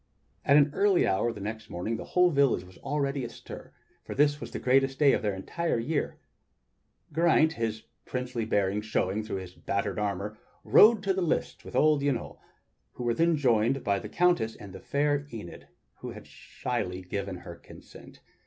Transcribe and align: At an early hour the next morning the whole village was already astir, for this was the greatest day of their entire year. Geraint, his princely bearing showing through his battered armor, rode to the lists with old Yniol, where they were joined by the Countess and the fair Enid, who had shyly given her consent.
At 0.43 0.57
an 0.57 0.71
early 0.73 1.05
hour 1.05 1.31
the 1.31 1.39
next 1.41 1.69
morning 1.69 1.95
the 1.97 2.03
whole 2.03 2.31
village 2.31 2.63
was 2.63 2.79
already 2.79 3.23
astir, 3.23 3.71
for 4.03 4.15
this 4.15 4.41
was 4.41 4.49
the 4.49 4.57
greatest 4.57 4.97
day 4.97 5.13
of 5.13 5.21
their 5.21 5.35
entire 5.35 5.77
year. 5.77 6.17
Geraint, 7.13 7.53
his 7.53 7.83
princely 8.05 8.43
bearing 8.43 8.81
showing 8.81 9.21
through 9.23 9.35
his 9.37 9.53
battered 9.53 9.99
armor, 9.99 10.39
rode 10.63 11.03
to 11.03 11.13
the 11.13 11.21
lists 11.21 11.63
with 11.63 11.75
old 11.75 12.01
Yniol, 12.01 12.39
where 12.95 13.13
they 13.13 13.27
were 13.27 13.35
joined 13.35 13.83
by 13.83 13.99
the 13.99 14.09
Countess 14.09 14.55
and 14.55 14.73
the 14.73 14.79
fair 14.79 15.27
Enid, 15.31 15.67
who 15.97 16.09
had 16.13 16.25
shyly 16.25 17.03
given 17.03 17.35
her 17.37 17.55
consent. 17.55 18.21